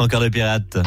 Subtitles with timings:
[0.00, 0.78] Encore des pirates.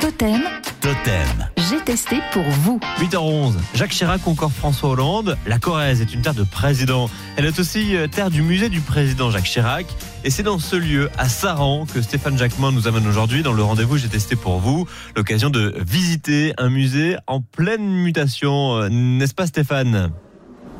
[0.00, 0.42] Totem,
[0.80, 1.48] Totem.
[1.56, 2.80] j'ai testé pour vous.
[2.98, 3.52] 8h11.
[3.76, 5.36] Jacques Chirac ou encore François Hollande.
[5.46, 7.08] La Corrèze est une terre de président.
[7.36, 9.86] Elle est aussi euh, terre du musée du président Jacques Chirac.
[10.24, 13.62] Et c'est dans ce lieu, à Saran, que Stéphane Jacquemin nous amène aujourd'hui dans le
[13.62, 14.88] rendez-vous J'ai testé pour vous.
[15.14, 18.78] L'occasion de visiter un musée en pleine mutation.
[18.78, 20.10] Euh, N'est-ce pas Stéphane?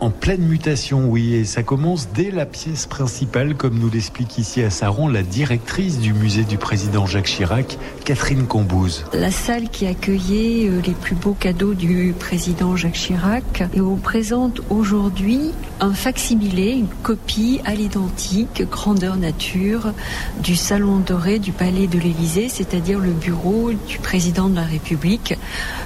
[0.01, 4.63] En pleine mutation, oui, et ça commence dès la pièce principale, comme nous l'explique ici
[4.63, 9.05] à Saron la directrice du musée du président Jacques Chirac, Catherine Combouze.
[9.13, 13.97] La salle qui accueillait euh, les plus beaux cadeaux du président Jacques Chirac et on
[13.97, 19.93] présente aujourd'hui un facsimilé, une copie à l'identique, grandeur nature,
[20.41, 25.35] du salon doré du palais de l'Élysée, c'est-à-dire le bureau du président de la République,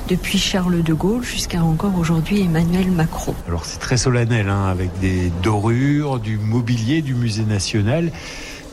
[0.08, 3.34] depuis Charles de Gaulle jusqu'à encore aujourd'hui Emmanuel Macron.
[3.48, 8.10] Alors c'est très solennel, hein, avec des dorures, du mobilier du musée national.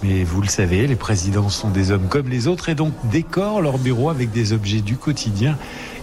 [0.02, 3.62] Mais vous le savez, les présidents sont des hommes comme les autres et donc décorent
[3.62, 5.56] leur bureau avec des objets du quotidien.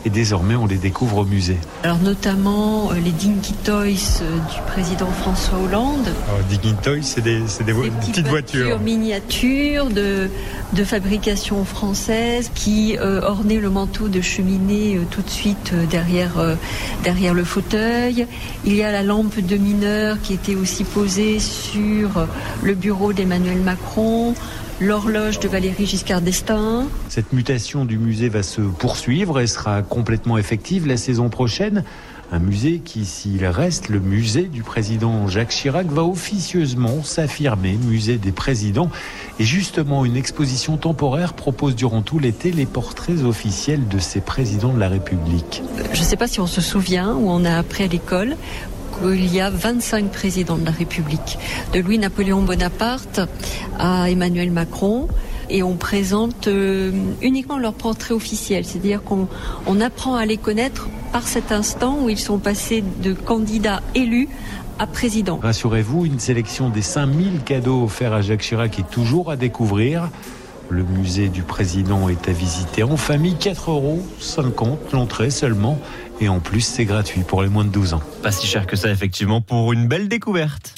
[0.06, 1.56] Et désormais, on les découvre au musée.
[1.82, 7.24] Alors notamment euh, les Dinky Toys euh, du président François Hollande, Alors, Digging Toys, c'est
[7.24, 10.30] des, Des petites, voitures miniatures de,
[10.74, 16.34] de fabrication française qui euh, ornaient le manteau de cheminée euh, tout de suite derrière,
[17.02, 18.28] derrière le fauteuil.
[18.64, 22.28] Il y a la lampe de mineur qui était aussi posée sur
[22.62, 24.36] le bureau d'Emmanuel Macron,
[24.80, 26.86] l'horloge de Valérie Giscard d'Estaing.
[27.08, 31.84] Cette mutation du musée va se poursuivre et sera complètement effective la saison prochaine.
[32.32, 38.18] Un musée qui, s'il reste le musée du président Jacques Chirac, va officieusement s'affirmer musée
[38.18, 38.90] des présidents.
[39.38, 44.72] Et justement, une exposition temporaire propose durant tout l'été les portraits officiels de ces présidents
[44.72, 45.62] de la République.
[45.92, 48.36] Je ne sais pas si on se souvient ou on a appris à l'école
[49.00, 51.38] qu'il y a 25 présidents de la République,
[51.72, 53.20] de Louis-Napoléon Bonaparte
[53.78, 55.08] à Emmanuel Macron.
[55.48, 56.90] Et on présente euh,
[57.22, 59.28] uniquement leur portrait officiel, c'est-à-dire qu'on
[59.66, 64.28] on apprend à les connaître par cet instant où ils sont passés de candidats élus
[64.78, 65.38] à président.
[65.40, 70.10] Rassurez-vous, une sélection des 5000 cadeaux offerts à Jacques Chirac est toujours à découvrir.
[70.68, 74.02] Le musée du président est à visiter en famille, 4,50 euros
[74.92, 75.78] l'entrée seulement.
[76.20, 78.02] Et en plus, c'est gratuit pour les moins de 12 ans.
[78.22, 80.74] Pas si cher que ça effectivement pour une belle découverte.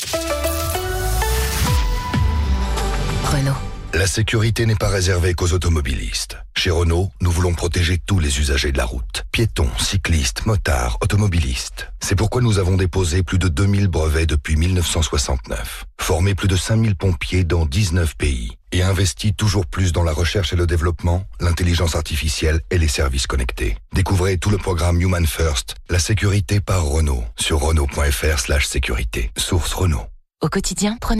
[3.25, 3.67] Renault.
[3.94, 6.37] La sécurité n'est pas réservée qu'aux automobilistes.
[6.54, 9.25] Chez Renault, nous voulons protéger tous les usagers de la route.
[9.32, 11.88] Piétons, cyclistes, motards, automobilistes.
[11.98, 16.97] C'est pourquoi nous avons déposé plus de 2000 brevets depuis 1969, formé plus de 5000
[16.97, 21.97] pompiers dans 19 pays et investi toujours plus dans la recherche et le développement, l'intelligence
[21.97, 23.78] artificielle et les services connectés.
[23.94, 29.31] Découvrez tout le programme Human First, la sécurité par Renault, sur renault.fr slash sécurité.
[29.38, 30.06] Source Renault.
[30.41, 31.16] Au quotidien, prenez